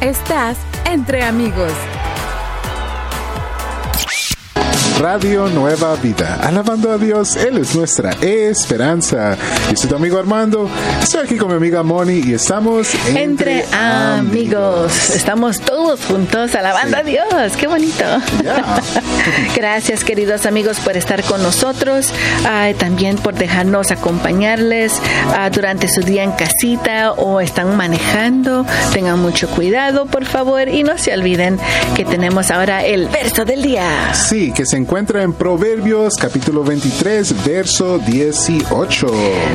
Estás 0.00 0.56
entre 0.84 1.22
amigos. 1.22 1.72
Radio 4.98 5.46
Nueva 5.48 5.94
Vida. 5.96 6.40
Alabando 6.42 6.90
a 6.90 6.98
Dios, 6.98 7.36
Él 7.36 7.58
es 7.58 7.76
nuestra 7.76 8.10
esperanza. 8.20 9.36
Yo 9.70 9.76
soy 9.76 9.88
tu 9.90 9.94
amigo 9.94 10.18
Armando. 10.18 10.68
Estoy 11.00 11.24
aquí 11.24 11.36
con 11.36 11.48
mi 11.50 11.54
amiga 11.54 11.84
Moni 11.84 12.18
y 12.18 12.34
estamos 12.34 12.88
Entre, 13.06 13.64
amigos. 13.72 15.10
Estamos 15.10 15.60
todos 15.60 16.00
juntos 16.06 16.52
alabando 16.56 16.96
Sí. 16.96 17.00
a 17.00 17.02
Dios. 17.04 17.56
Qué 17.56 17.68
bonito. 17.68 18.02
Gracias, 19.54 20.02
queridos 20.02 20.46
amigos, 20.46 20.78
por 20.80 20.96
estar 20.96 21.22
con 21.24 21.42
nosotros. 21.44 22.12
también 22.78 23.16
por 23.16 23.34
dejarnos 23.34 23.90
acompañarles 23.92 24.94
ah, 25.36 25.48
durante 25.50 25.86
su 25.88 26.00
día 26.02 26.24
en 26.24 26.32
casita 26.32 27.12
o 27.12 27.40
están 27.40 27.76
manejando. 27.76 28.66
Tengan 28.92 29.20
mucho 29.20 29.48
cuidado, 29.48 30.06
por 30.06 30.24
favor. 30.24 30.68
Y 30.68 30.82
no 30.82 30.98
se 30.98 31.12
olviden 31.14 31.58
que 31.94 32.04
tenemos 32.04 32.50
ahora 32.50 32.84
el 32.84 33.08
verso 33.08 33.44
del 33.44 33.62
día. 33.62 34.12
Sí, 34.14 34.52
que 34.52 34.66
se 34.66 34.76
encuentra 34.88 35.22
en 35.22 35.34
Proverbios 35.34 36.14
capítulo 36.14 36.64
23, 36.64 37.44
verso 37.44 37.98
18. 37.98 39.06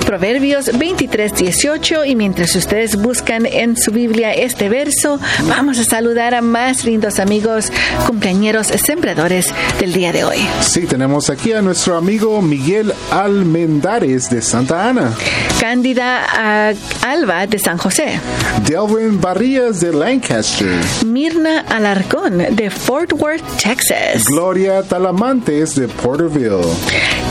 Proverbios 0.05 0.77
23, 0.77 1.33
18 1.33 2.05
y 2.05 2.15
mientras 2.15 2.55
ustedes 2.55 2.95
buscan 3.01 3.47
en 3.47 3.75
su 3.75 3.89
Biblia 3.89 4.31
este 4.31 4.69
verso, 4.69 5.19
vamos 5.47 5.79
a 5.79 5.85
saludar 5.85 6.35
a 6.35 6.43
más 6.43 6.85
lindos 6.85 7.19
amigos, 7.19 7.71
cumpleañeros, 8.05 8.67
sembradores 8.67 9.47
del 9.79 9.93
día 9.93 10.13
de 10.13 10.23
hoy. 10.23 10.37
Sí, 10.61 10.85
tenemos 10.85 11.31
aquí 11.31 11.51
a 11.51 11.63
nuestro 11.63 11.97
amigo 11.97 12.39
Miguel 12.43 12.93
Almendares 13.09 14.29
de 14.29 14.39
Santa 14.39 14.87
Ana, 14.87 15.15
Cándida 15.59 16.27
ah, 16.29 16.73
Alba 17.01 17.47
de 17.47 17.57
San 17.57 17.79
José, 17.79 18.19
Delvin 18.67 19.19
Barrías 19.19 19.79
de 19.79 19.93
Lancaster, 19.93 20.79
Mirna 21.07 21.61
Alarcón 21.61 22.37
de 22.51 22.69
Fort 22.69 23.13
Worth, 23.13 23.43
Texas, 23.63 24.25
Gloria 24.25 24.83
De 25.23 25.87
Porterville 26.03 26.61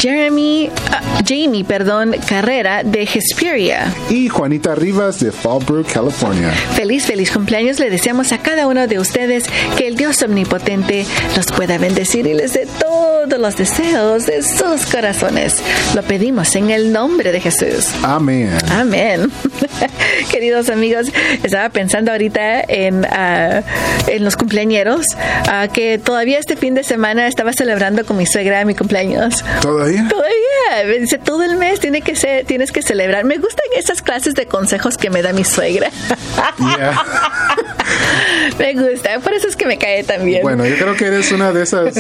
Jeremy, 0.01 0.71
ah, 0.91 1.21
Jamie, 1.25 1.63
perdón, 1.63 2.17
Carrera 2.27 2.83
de 2.83 3.03
Hesperia. 3.03 3.93
y 4.09 4.29
Juanita 4.29 4.75
Rivas 4.75 5.21
de 5.21 5.31
Fallbrook, 5.31 5.93
California. 5.93 6.51
Feliz, 6.75 7.05
feliz 7.05 7.31
cumpleaños. 7.31 7.79
Le 7.79 7.91
deseamos 7.91 8.33
a 8.33 8.39
cada 8.39 8.67
uno 8.67 8.87
de 8.87 8.99
ustedes 8.99 9.45
que 9.77 9.87
el 9.87 9.97
Dios 9.97 10.23
omnipotente 10.23 11.05
los 11.37 11.47
pueda 11.47 11.77
bendecir 11.77 12.27
y 12.27 12.33
les 12.35 12.55
dé 12.55 12.67
todos 12.81 13.39
los 13.39 13.57
deseos 13.57 14.25
de 14.27 14.43
sus 14.43 14.87
corazones. 14.91 15.63
Lo 15.95 16.03
pedimos 16.03 16.57
en 16.57 16.71
el 16.71 16.93
nombre 16.93 17.31
de 17.31 17.41
Jesús. 17.41 17.91
Amén. 18.03 18.51
Amén. 18.71 19.31
Queridos 20.31 20.71
amigos, 20.71 21.09
estaba 21.43 21.69
pensando 21.69 22.11
ahorita 22.11 22.63
en, 22.67 23.05
ah, 23.05 23.63
en 24.09 24.25
los 24.25 24.37
cumpleañeros, 24.37 25.07
ah, 25.47 25.69
que 25.73 25.99
todavía 25.99 26.39
este 26.39 26.57
fin 26.57 26.75
de 26.75 26.83
semana 26.83 27.27
estaba 27.29 27.53
celebrando 27.53 27.82
con 28.07 28.17
mi 28.17 28.27
suegra 28.27 28.65
mi 28.65 28.75
cumpleaños. 28.77 29.45
¿Todavía? 29.61 30.07
Todavía, 30.09 30.87
me 30.87 30.99
dice, 31.01 31.19
todo 31.19 31.43
el 31.43 31.57
mes 31.57 31.81
tiene 31.81 32.01
que 32.01 32.15
ser, 32.15 32.45
tienes 32.45 32.71
que 32.71 32.81
celebrar. 32.81 33.25
Me 33.25 33.39
gustan 33.39 33.67
esas 33.77 34.03
clases 34.03 34.35
de 34.35 34.47
consejos 34.47 34.97
que 34.97 35.11
me 35.11 35.21
da 35.21 35.33
mi 35.33 35.43
suegra. 35.45 35.91
Yeah. 36.59 37.03
me 38.59 38.75
gusta, 38.75 39.19
por 39.19 39.33
eso 39.33 39.49
es 39.49 39.57
que 39.57 39.67
me 39.67 39.79
cae 39.79 40.05
también. 40.05 40.43
Bueno, 40.43 40.65
yo 40.65 40.77
creo 40.77 40.95
que 40.95 41.07
eres 41.07 41.33
una 41.33 41.51
de 41.53 41.63
esas 41.65 41.93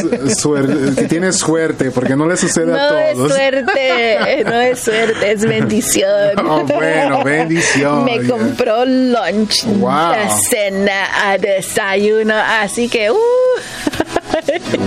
que 0.96 1.04
tienes 1.08 1.38
suerte, 1.38 1.90
porque 1.90 2.14
no 2.14 2.28
le 2.28 2.36
sucede 2.36 2.72
a 2.72 2.76
no 2.76 2.98
es 2.98 3.14
todos. 3.14 3.32
suerte, 3.32 4.44
no 4.44 4.60
es 4.60 4.78
suerte, 4.80 5.32
es 5.32 5.44
bendición. 5.44 6.12
Oh, 6.52 6.64
bueno, 6.64 7.24
bendición. 7.24 8.04
Me 8.04 8.26
compró 8.28 8.84
lunch, 8.84 9.64
Wow. 9.64 9.90
a 9.90 10.28
cena, 10.28 11.30
a 11.30 11.38
desayuno, 11.38 12.34
así 12.36 12.88
que, 12.88 13.10
uh. 13.10 13.16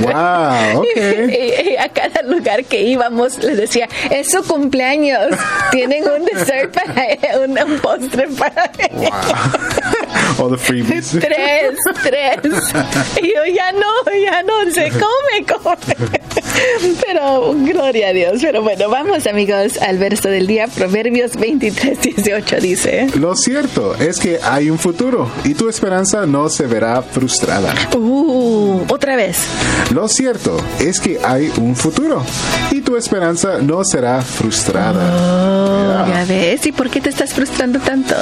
Wow, 0.01 0.79
ok. 0.81 0.85
Y- 0.95 1.71
y 1.71 1.77
a 1.77 1.89
cada 1.89 2.21
lugar 2.23 2.63
que 2.65 2.81
íbamos 2.81 3.37
les 3.43 3.57
decía, 3.57 3.87
es 4.09 4.31
su 4.31 4.43
cumpleaños, 4.43 5.35
tienen 5.71 6.03
un 6.09 6.25
dessert 6.25 6.73
para 6.73 7.07
un, 7.39 7.57
un 7.57 7.79
postre 7.79 8.27
para 8.37 8.71
ella. 8.77 9.09
All 10.37 10.51
the 10.51 10.57
freebies. 10.57 11.11
Tres, 11.19 11.77
tres. 12.03 12.37
Y 13.21 13.27
yo 13.33 13.45
ya 13.53 13.71
no, 13.71 14.11
ya 14.23 14.43
no, 14.43 14.71
se 14.71 14.89
come, 14.91 15.45
come. 15.47 15.95
Pero 17.05 17.53
gloria 17.53 18.09
a 18.09 18.13
Dios. 18.13 18.39
Pero 18.41 18.61
bueno, 18.61 18.89
vamos 18.89 19.25
amigos 19.27 19.77
al 19.81 19.97
verso 19.97 20.29
del 20.29 20.47
día. 20.47 20.67
Proverbios 20.67 21.35
23, 21.35 22.01
18 22.01 22.55
dice. 22.61 23.07
Lo 23.15 23.35
cierto 23.35 23.95
es 23.95 24.19
que 24.19 24.39
hay 24.43 24.69
un 24.69 24.77
futuro 24.79 25.29
y 25.43 25.53
tu 25.53 25.69
esperanza 25.69 26.25
no 26.25 26.49
se 26.49 26.65
verá 26.67 27.01
frustrada. 27.01 27.73
Uh, 27.95 28.81
otra 28.89 29.15
vez. 29.15 29.37
Lo 29.93 30.07
cierto 30.07 30.57
es 30.79 30.99
que 30.99 31.19
hay 31.23 31.51
un 31.57 31.75
futuro 31.75 32.23
y 32.71 32.81
tu 32.81 32.95
esperanza 32.97 33.59
no 33.61 33.83
será 33.83 34.21
frustrada. 34.21 35.15
Oh, 35.15 35.75
Yeah. 35.85 36.07
ya 36.07 36.25
ves. 36.25 36.65
¿Y 36.65 36.71
por 36.71 36.89
qué 36.89 36.99
te 36.99 37.09
estás 37.09 37.33
frustrando 37.33 37.79
tanto? 37.79 38.15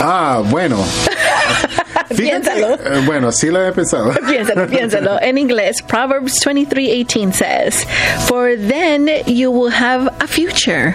Ah, 0.00 0.42
bueno. 0.44 0.78
Piénsalo. 2.16 2.74
eh, 2.74 3.02
bueno, 3.06 3.30
sí 3.32 3.50
lo 3.50 3.64
he 3.64 3.72
pensado. 3.72 4.12
Piénsalo, 4.28 4.66
piénsalo. 4.66 5.18
En 5.20 5.36
inglés, 5.38 5.82
Proverbs 5.82 6.40
23:18 6.44 7.32
says, 7.32 7.84
For 8.26 8.56
then 8.56 9.08
you 9.26 9.50
will 9.50 9.70
have 9.70 10.08
a 10.20 10.26
future, 10.26 10.94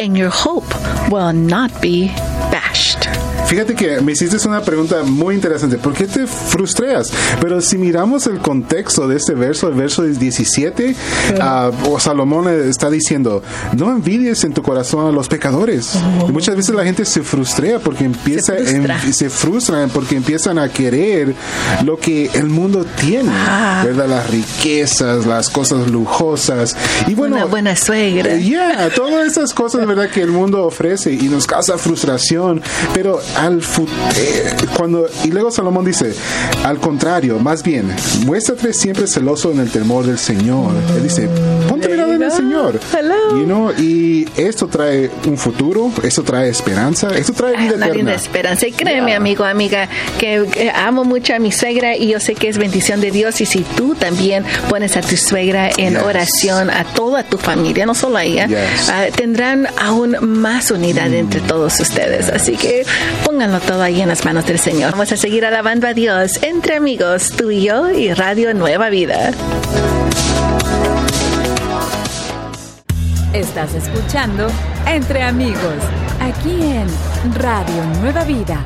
and 0.00 0.16
your 0.16 0.30
hope 0.30 0.72
will 1.10 1.32
not 1.32 1.70
be 1.80 2.08
dashed. 2.50 3.08
Fíjate 3.52 3.74
que 3.74 4.00
me 4.00 4.12
hiciste 4.12 4.38
una 4.48 4.62
pregunta 4.62 5.02
muy 5.04 5.34
interesante. 5.34 5.76
¿Por 5.76 5.92
qué 5.92 6.06
te 6.06 6.26
frustras? 6.26 7.12
Pero 7.38 7.60
si 7.60 7.76
miramos 7.76 8.26
el 8.26 8.38
contexto 8.38 9.06
de 9.06 9.16
este 9.18 9.34
verso, 9.34 9.68
el 9.68 9.74
verso 9.74 10.04
17, 10.04 10.96
ah, 11.38 11.70
o 11.86 12.00
Salomón 12.00 12.48
está 12.48 12.88
diciendo, 12.88 13.42
no 13.76 13.90
envidies 13.92 14.44
en 14.44 14.54
tu 14.54 14.62
corazón 14.62 15.06
a 15.06 15.12
los 15.12 15.28
pecadores. 15.28 15.98
Y 16.26 16.32
muchas 16.32 16.56
veces 16.56 16.74
la 16.74 16.82
gente 16.82 17.04
se 17.04 17.20
frustra 17.22 17.78
porque 17.78 18.04
empieza, 18.04 18.56
Se 18.56 18.64
frustra. 18.64 19.02
en- 19.04 19.12
se 19.12 19.28
frustran 19.28 19.90
porque 19.90 20.16
empiezan 20.16 20.58
a 20.58 20.70
querer 20.70 21.34
lo 21.84 21.98
que 21.98 22.30
el 22.32 22.46
mundo 22.46 22.86
tiene, 23.02 23.28
Ah. 23.34 23.82
¿verdad? 23.84 24.08
Las 24.08 24.30
riquezas, 24.30 25.26
las 25.26 25.50
cosas 25.50 25.90
lujosas. 25.90 26.74
Y 27.06 27.12
bueno, 27.12 27.36
Una 27.36 27.44
buena 27.44 27.76
suegra. 27.76 28.34
Ya, 28.38 28.88
todas 28.96 29.26
esas 29.26 29.52
cosas, 29.52 29.86
¿verdad? 29.86 30.08
Que 30.08 30.22
el 30.22 30.30
mundo 30.30 30.64
ofrece 30.64 31.12
y 31.12 31.24
nos 31.28 31.46
causa 31.46 31.76
frustración. 31.76 32.62
Pero 32.94 33.20
al 33.42 33.60
cuando 34.76 35.06
y 35.24 35.30
luego 35.30 35.50
Salomón 35.50 35.84
dice, 35.84 36.14
al 36.64 36.78
contrario, 36.78 37.40
más 37.40 37.62
bien, 37.62 37.92
muéstrate 38.24 38.72
siempre 38.72 39.06
celoso 39.08 39.50
en 39.50 39.58
el 39.58 39.70
temor 39.70 40.06
del 40.06 40.18
Señor. 40.18 40.72
Él 40.96 41.02
dice, 41.02 41.28
ponte 41.68 41.88
There 41.88 42.11
go. 42.32 42.36
Señor. 42.36 42.80
Hello. 42.96 43.36
You 43.38 43.44
know, 43.44 43.72
y 43.78 44.26
esto 44.36 44.66
trae 44.66 45.10
un 45.26 45.36
futuro, 45.38 45.90
esto 46.02 46.22
trae 46.22 46.48
esperanza, 46.48 47.08
esto 47.16 47.32
trae 47.32 47.56
vida 47.56 47.74
Una 47.76 47.86
eterna. 47.88 48.14
esperanza. 48.14 48.66
Y 48.66 48.72
créeme, 48.72 49.10
Yeah. 49.12 49.16
amigo, 49.16 49.44
amiga, 49.44 49.88
que, 50.18 50.46
que 50.52 50.70
amo 50.70 51.04
mucho 51.04 51.34
a 51.34 51.38
mi 51.38 51.52
suegra 51.52 51.96
y 51.96 52.08
yo 52.08 52.20
sé 52.20 52.34
que 52.34 52.48
es 52.48 52.58
bendición 52.58 53.00
de 53.00 53.10
Dios. 53.10 53.40
Y 53.40 53.46
si 53.46 53.60
tú 53.60 53.94
también 53.94 54.44
pones 54.68 54.96
a 54.96 55.00
tu 55.00 55.16
suegra 55.16 55.70
en 55.76 55.94
Yes. 55.94 56.02
oración, 56.02 56.70
a 56.70 56.84
toda 56.84 57.22
tu 57.24 57.38
familia, 57.38 57.86
no 57.86 57.94
solo 57.94 58.16
a 58.18 58.24
ella, 58.24 58.46
Yes. 58.46 58.88
ah, 58.90 59.04
tendrán 59.14 59.68
aún 59.80 60.16
más 60.20 60.70
unidad 60.70 61.12
entre 61.12 61.40
todos 61.40 61.78
ustedes. 61.80 62.28
Así 62.28 62.56
que 62.56 62.84
pónganlo 63.24 63.60
todo 63.60 63.82
ahí 63.82 64.00
en 64.00 64.08
las 64.08 64.24
manos 64.24 64.46
del 64.46 64.58
Señor. 64.58 64.92
Vamos 64.92 65.12
a 65.12 65.16
seguir 65.16 65.44
alabando 65.44 65.86
a 65.88 65.94
Dios 65.94 66.38
entre 66.42 66.76
amigos, 66.76 67.30
tú 67.36 67.50
y 67.50 67.62
yo 67.62 67.90
y 67.90 68.12
Radio 68.12 68.54
Nueva 68.54 68.88
Vida. 68.90 69.32
Estás 73.32 73.74
escuchando 73.74 74.46
Entre 74.86 75.22
Amigos, 75.22 75.82
aquí 76.20 76.62
en 76.64 76.86
Radio 77.34 77.82
Nueva 78.02 78.24
Vida. 78.24 78.62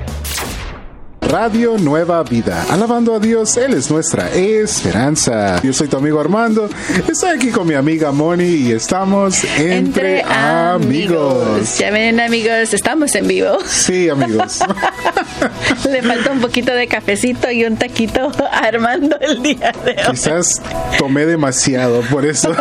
Radio 1.39 1.77
Nueva 1.77 2.23
Vida. 2.23 2.65
Alabando 2.71 3.15
a 3.15 3.21
Dios, 3.21 3.59
Él 3.59 3.75
es 3.75 3.91
nuestra 3.91 4.33
esperanza. 4.33 5.61
Yo 5.63 5.75
soy 5.75 5.87
tu 5.87 5.99
amigo 5.99 6.19
Armando, 6.19 6.71
estoy 7.07 7.29
aquí 7.37 7.51
con 7.51 7.67
mi 7.67 7.75
amiga 7.75 8.11
Moni 8.11 8.45
y 8.47 8.73
estamos 8.73 9.45
entre, 9.59 10.23
amigos. 10.23 11.77
Ya 11.77 11.91
ven 11.91 12.21
amigos, 12.21 12.73
estamos 12.73 13.15
en 13.17 13.29
vivo. 13.29 13.59
Sí, 13.67 14.09
amigos. 14.09 14.61
Le 15.91 16.01
falta 16.03 16.33
un 16.33 16.41
poquito 16.41 16.73
de 16.73 16.89
cafecito 16.89 17.51
y 17.51 17.67
un 17.67 17.77
taquito 17.77 18.33
a 18.51 18.61
Armando 18.61 19.19
el 19.21 19.43
día 19.43 19.75
de 19.85 19.91
hoy. 19.91 20.13
Quizás 20.13 20.63
tomé 20.99 21.27
demasiado, 21.27 22.01
por 22.11 22.25
eso. 22.25 22.57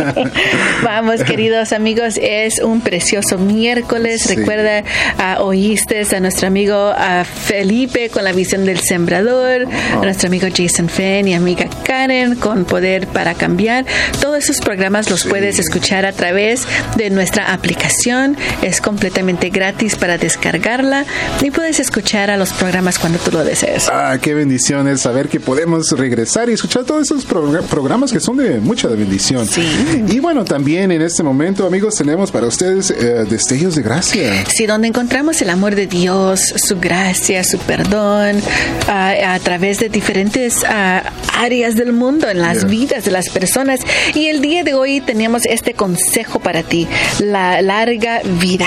Vamos, 0.84 1.24
queridos 1.24 1.72
amigos, 1.72 2.20
es 2.22 2.60
un 2.60 2.82
precioso 2.82 3.36
miércoles. 3.36 4.32
Recuerda, 4.32 4.84
uh, 5.18 5.42
oíste 5.42 6.06
a 6.14 6.20
nuestro 6.20 6.46
amigo 6.46 6.92
uh, 6.92 7.24
Felipe 7.24 7.95
con 8.12 8.24
la 8.24 8.32
visión 8.32 8.66
del 8.66 8.78
sembrador, 8.80 9.66
a 9.66 10.04
nuestro 10.04 10.28
amigo 10.28 10.48
Jason 10.54 10.90
Fenn 10.90 11.28
y 11.28 11.34
amiga 11.34 11.66
Karen 11.82 12.34
con 12.34 12.66
Poder 12.66 13.06
para 13.06 13.32
Cambiar. 13.32 13.86
Todos 14.20 14.44
esos 14.44 14.60
programas 14.60 15.08
los 15.08 15.24
puedes 15.24 15.58
escuchar 15.58 16.04
a 16.04 16.12
través 16.12 16.66
de 16.96 17.08
nuestra 17.08 17.54
aplicación. 17.54 18.36
Es 18.60 18.82
completamente 18.82 19.48
gratis 19.48 19.96
para 19.96 20.18
descargarla 20.18 21.06
y 21.40 21.50
puedes 21.50 21.80
escuchar 21.80 22.30
a 22.30 22.36
los 22.36 22.52
programas 22.52 22.98
cuando 22.98 23.18
tú 23.18 23.32
lo 23.32 23.42
desees. 23.44 23.88
Ah, 23.90 24.18
qué 24.20 24.34
bendición 24.34 24.88
es 24.88 25.00
saber 25.00 25.30
que 25.30 25.40
podemos 25.40 25.90
regresar 25.92 26.50
y 26.50 26.52
escuchar 26.52 26.84
todos 26.84 27.10
esos 27.10 27.24
programas 27.24 28.12
que 28.12 28.20
son 28.20 28.36
de 28.36 28.60
mucha 28.60 28.88
bendición. 28.88 29.48
Sí. 29.48 30.04
Y 30.06 30.20
bueno, 30.20 30.44
también 30.44 30.92
en 30.92 31.00
este 31.00 31.22
momento, 31.22 31.66
amigos, 31.66 31.94
tenemos 31.94 32.30
para 32.30 32.46
ustedes 32.46 32.90
eh, 32.90 33.24
destellos 33.28 33.74
de 33.74 33.82
gracia. 33.82 34.44
Sí, 34.54 34.66
donde 34.66 34.88
encontramos 34.88 35.40
el 35.40 35.48
amor 35.48 35.74
de 35.74 35.86
Dios, 35.86 36.52
su 36.56 36.78
gracia, 36.78 37.42
su 37.42 37.56
perdón 37.58 37.75
perdón 37.76 38.40
a 38.88 39.38
través 39.42 39.80
de 39.80 39.88
diferentes 39.88 40.64
áreas 40.64 41.74
del 41.76 41.92
mundo, 41.92 42.28
en 42.28 42.40
las 42.40 42.66
vidas 42.66 43.04
de 43.04 43.10
las 43.10 43.28
personas. 43.28 43.80
Y 44.14 44.28
el 44.28 44.40
día 44.40 44.64
de 44.64 44.72
hoy 44.74 45.00
tenemos 45.00 45.44
este 45.44 45.74
consejo 45.74 46.40
para 46.40 46.62
ti, 46.62 46.88
la 47.18 47.60
larga 47.60 48.22
vida. 48.40 48.66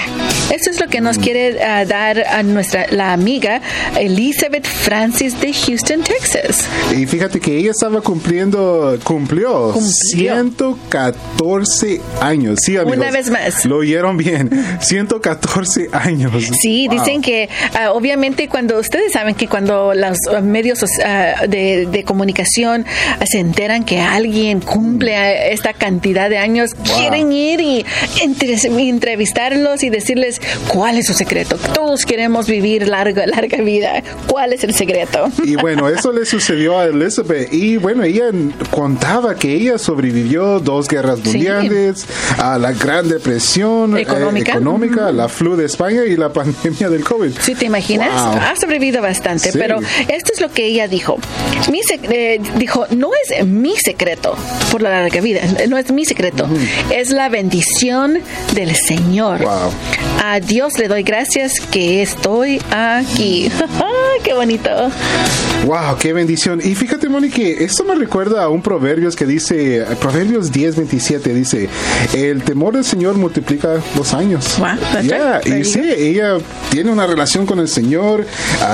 Eso 0.52 0.70
es 0.72 0.80
lo 0.80 0.88
que 0.88 1.02
nos 1.02 1.18
mm. 1.18 1.22
quiere 1.22 1.54
dar 1.54 2.26
a 2.28 2.44
nuestra 2.44 2.88
la 2.92 3.14
amiga 3.14 3.62
Elizabeth 3.98 4.66
Francis 4.66 5.40
de 5.40 5.54
Houston, 5.54 6.02
Texas. 6.02 6.66
Y 6.96 7.06
fíjate 7.06 7.40
que 7.40 7.58
ella 7.58 7.72
estaba 7.72 8.02
cumpliendo, 8.02 9.00
cumplió, 9.04 9.74
114 10.12 12.02
años. 12.22 12.60
Sí, 12.62 12.78
amigos. 12.78 12.98
Una 12.98 13.12
vez 13.12 13.30
más. 13.30 13.66
Lo 13.66 13.78
oyeron 13.78 14.18
bien. 14.18 14.50
114 14.82 15.90
años. 15.94 16.32
Sí, 16.62 16.88
dicen 16.90 17.22
que 17.22 17.50
obviamente 17.92 18.48
cuando 18.50 18.80
usted 18.80 18.99
ustedes 19.00 19.14
saben 19.14 19.36
que 19.36 19.48
cuando 19.48 19.94
los 19.94 20.18
medios 20.44 20.84
uh, 20.84 21.48
de, 21.48 21.88
de, 21.90 22.04
comunicación 22.04 22.86
se 23.26 23.40
enteran 23.40 23.86
que 23.86 24.02
alguien 24.02 24.60
cumple 24.60 25.54
esta 25.54 25.74
cantidad 25.74 26.30
de 26.30 26.38
años, 26.38 26.76
wow. 26.76 26.98
quieren 26.98 27.32
ir 27.32 27.62
y 27.62 27.86
entrevistarlos 28.22 29.84
y 29.84 29.90
decirles 29.90 30.42
cuál 30.68 30.98
es 30.98 31.08
su 31.08 31.14
secreto. 31.14 31.58
Todos 31.74 32.06
queremos 32.06 32.48
vivir 32.48 32.88
larga, 32.88 33.26
larga 33.26 33.62
vida. 33.62 34.04
¿Cuál 34.28 34.52
es 34.52 34.66
el 34.66 34.74
secreto? 34.74 35.30
Y 35.44 35.56
bueno, 35.56 35.88
eso 35.98 36.12
le 36.12 36.26
sucedió 36.26 36.78
a 36.80 36.86
Elizabeth. 36.86 37.54
Y 37.54 37.78
bueno, 37.78 38.04
ella 38.04 38.26
contaba 38.72 39.36
que 39.36 39.54
ella 39.54 39.78
sobrevivió 39.78 40.60
dos 40.60 40.90
guerras 40.90 41.24
mundiales, 41.24 42.02
sí. 42.02 42.08
a 42.38 42.58
la 42.58 42.74
Gran 42.74 43.08
Depresión 43.08 43.98
económica, 43.98 44.52
eh, 44.52 44.56
económica 44.56 45.10
-huh. 45.10 45.14
la 45.14 45.30
flu 45.30 45.56
de 45.56 45.66
España 45.66 46.04
y 46.04 46.18
la 46.18 46.34
pandemia 46.34 46.90
del 46.90 47.04
COVID. 47.04 47.32
Sí, 47.40 47.56
¿te 47.56 47.66
imaginas? 47.66 48.10
Wow. 48.10 48.42
Ha 48.42 48.56
sobrevivido 48.56 48.89
bastante, 48.98 49.52
sí. 49.52 49.58
pero 49.58 49.80
esto 50.08 50.34
es 50.34 50.42
lo 50.42 50.52
que 50.52 50.66
ella 50.66 50.88
dijo. 50.88 51.18
Mi 51.72 51.82
eh, 52.12 52.40
dijo, 52.58 52.88
no 52.90 53.12
es 53.24 53.46
mi 53.46 53.76
secreto 53.78 54.36
por 54.72 54.82
la 54.82 54.90
larga 54.90 55.22
vida, 55.22 55.42
no 55.68 55.78
es 55.78 55.92
mi 55.92 56.06
secreto, 56.06 56.46
uh 56.46 56.48
-huh. 56.48 56.96
es 56.96 57.12
la 57.12 57.30
bendición 57.30 58.20
del 58.54 58.76
Señor. 58.76 59.42
Wow. 59.42 59.72
A 60.24 60.40
Dios 60.40 60.78
le 60.78 60.88
doy 60.88 61.04
gracias 61.04 61.54
que 61.72 62.02
estoy 62.02 62.62
aquí. 62.72 63.52
qué 64.24 64.34
bonito. 64.34 64.70
Wow, 65.66 65.98
qué 66.00 66.14
bendición. 66.14 66.62
Y 66.64 66.76
fíjate, 66.76 67.10
Moni, 67.10 67.30
que 67.30 67.64
esto 67.64 67.84
me 67.84 67.96
recuerda 67.96 68.44
a 68.44 68.50
un 68.50 68.62
proverbios 68.62 69.16
que 69.16 69.26
dice, 69.26 69.86
Proverbios 70.00 70.52
10, 70.52 70.78
27, 70.78 71.34
dice, 71.34 71.70
el 72.14 72.44
temor 72.44 72.76
del 72.76 72.86
Señor 72.86 73.16
multiplica 73.18 73.82
los 73.96 74.14
años. 74.14 74.58
Wow, 74.58 75.02
yeah. 75.02 75.42
Y 75.46 75.64
sí, 75.66 75.82
ella 75.82 76.38
tiene 76.70 76.92
una 76.92 77.06
relación 77.06 77.46
con 77.46 77.60
el 77.60 77.68
Señor, 77.68 78.26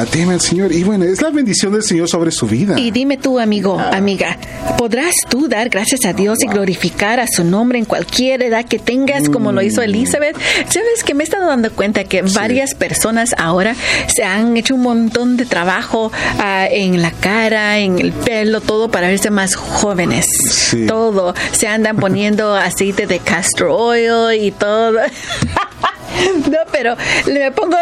teme 0.05 0.33
al 0.33 0.41
Señor. 0.41 0.71
Y 0.71 0.83
bueno, 0.83 1.05
es 1.05 1.21
la 1.21 1.29
bendición 1.29 1.73
del 1.73 1.83
Señor 1.83 2.07
sobre 2.07 2.31
su 2.31 2.47
vida. 2.47 2.79
Y 2.79 2.91
dime 2.91 3.17
tú, 3.17 3.39
amigo, 3.39 3.77
ah. 3.79 3.91
amiga, 3.93 4.37
¿podrás 4.77 5.13
tú 5.29 5.47
dar 5.47 5.69
gracias 5.69 6.05
a 6.05 6.13
Dios 6.13 6.39
wow. 6.39 6.49
y 6.49 6.53
glorificar 6.53 7.19
a 7.19 7.27
su 7.27 7.43
nombre 7.43 7.79
en 7.79 7.85
cualquier 7.85 8.43
edad 8.43 8.65
que 8.65 8.79
tengas, 8.79 9.29
mm. 9.29 9.31
como 9.31 9.51
lo 9.51 9.61
hizo 9.61 9.81
Elizabeth? 9.81 10.37
¿Sabes 10.67 11.03
que 11.05 11.13
me 11.13 11.23
he 11.23 11.25
estado 11.25 11.47
dando 11.47 11.71
cuenta 11.71 12.03
que 12.03 12.27
sí. 12.27 12.35
varias 12.35 12.75
personas 12.75 13.35
ahora 13.37 13.75
se 14.07 14.23
han 14.23 14.57
hecho 14.57 14.75
un 14.75 14.81
montón 14.81 15.37
de 15.37 15.45
trabajo 15.45 16.07
uh, 16.07 16.67
en 16.71 17.01
la 17.01 17.11
cara, 17.11 17.79
en 17.79 17.99
el 17.99 18.11
pelo, 18.11 18.61
todo 18.61 18.89
para 18.89 19.07
verse 19.07 19.29
más 19.29 19.55
jóvenes? 19.55 20.25
Sí. 20.51 20.85
Todo. 20.87 21.33
Se 21.51 21.67
andan 21.67 21.97
poniendo 21.97 22.55
aceite 22.55 23.07
de 23.07 23.19
castor 23.19 23.69
oil 23.71 24.41
y 24.41 24.51
todo. 24.51 24.99
No, 26.49 26.57
pero 26.71 26.95
me 27.27 27.51
pongo, 27.51 27.77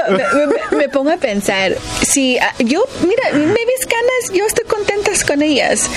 me, 0.72 0.90
pongo 0.90 1.12
a 1.12 1.18
pensar, 1.18 1.76
si 2.02 2.38
ah, 2.38 2.54
yo, 2.60 2.84
mira, 3.06 3.32
canas, 3.86 4.38
yo 4.38 4.46
estoy 4.46 4.66
contenta 4.66 5.04
con 5.22 5.44
ellas. 5.44 5.90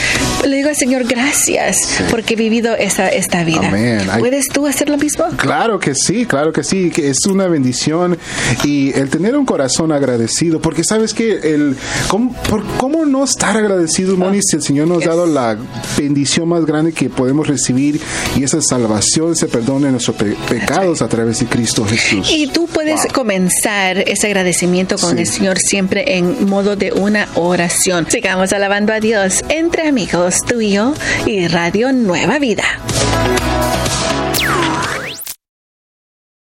Le 0.46 0.56
digo 0.56 0.68
al 0.68 0.76
Señor, 0.76 1.04
gracias 1.04 1.78
sí. 1.78 2.04
porque 2.10 2.34
he 2.34 2.36
vivido 2.36 2.74
esa, 2.76 3.08
esta 3.08 3.44
vida. 3.44 3.68
Amén. 3.68 4.06
¿Puedes 4.18 4.48
tú 4.48 4.66
hacer 4.66 4.90
lo 4.90 4.98
mismo? 4.98 5.24
Claro 5.36 5.78
que 5.78 5.94
sí, 5.94 6.26
claro 6.26 6.52
que 6.52 6.62
sí, 6.62 6.90
que 6.90 7.08
es 7.08 7.24
una 7.26 7.46
bendición 7.46 8.18
y 8.64 8.92
el 8.92 9.08
tener 9.08 9.36
un 9.36 9.46
corazón 9.46 9.92
agradecido, 9.92 10.60
porque 10.60 10.84
sabes 10.84 11.14
que 11.14 11.32
el, 11.54 11.76
¿cómo, 12.08 12.34
por, 12.48 12.64
¿cómo 12.76 13.06
no 13.06 13.24
estar 13.24 13.56
agradecido, 13.56 14.16
Moni, 14.16 14.40
si 14.42 14.56
el 14.56 14.62
Señor 14.62 14.88
nos 14.88 15.04
ha 15.04 15.10
dado 15.10 15.26
la 15.26 15.56
bendición 15.96 16.48
más 16.48 16.66
grande 16.66 16.92
que 16.92 17.08
podemos 17.08 17.46
recibir 17.46 18.00
y 18.36 18.44
esa 18.44 18.60
salvación, 18.60 19.32
ese 19.32 19.46
perdón 19.46 19.82
de 19.82 19.90
nuestros 19.92 20.16
pe 20.16 20.36
pecados 20.48 21.00
a 21.00 21.08
través 21.08 21.40
de 21.40 21.46
Cristo 21.46 21.84
Jesús? 21.86 22.30
Y 22.30 22.48
tú 22.48 22.66
puedes 22.66 23.02
wow. 23.04 23.12
comenzar 23.12 23.98
ese 23.98 24.26
agradecimiento 24.26 24.98
con 24.98 25.14
sí. 25.14 25.20
el 25.20 25.26
Señor 25.26 25.58
siempre 25.58 26.16
en 26.16 26.48
modo 26.48 26.76
de 26.76 26.92
una 26.92 27.28
oración. 27.34 27.75
Sigamos 27.76 28.52
alabando 28.52 28.92
a 28.92 29.00
Dios 29.00 29.44
entre 29.50 29.86
amigos, 29.86 30.40
tú 30.46 30.60
y 30.60 30.72
yo 30.72 30.94
y 31.26 31.46
Radio 31.46 31.92
Nueva 31.92 32.38
Vida. 32.38 32.64